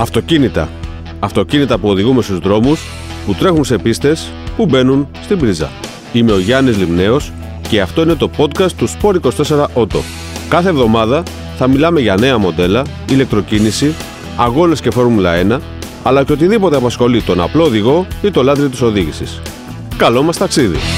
[0.00, 0.68] Αυτοκίνητα.
[1.20, 2.80] Αυτοκίνητα που οδηγούμε στους δρόμους,
[3.26, 5.70] που τρέχουν σε πίστες, που μπαίνουν στην πρίζα.
[6.12, 7.32] Είμαι ο Γιάννης Λιμνέος
[7.68, 10.00] και αυτό είναι το podcast του Sport24 Auto.
[10.48, 11.22] Κάθε εβδομάδα
[11.56, 13.94] θα μιλάμε για νέα μοντέλα, ηλεκτροκίνηση,
[14.36, 15.60] αγώνες και Φόρμουλα 1,
[16.02, 19.40] αλλά και οτιδήποτε απασχολεί τον απλό οδηγό ή το λάτρη της οδήγησης.
[19.96, 20.97] Καλό μας ταξίδι!